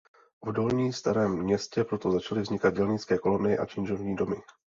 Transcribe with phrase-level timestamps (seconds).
[0.45, 4.35] V Dolním Starém Městě proto začaly vznikat dělnické kolonie a činžovní domy.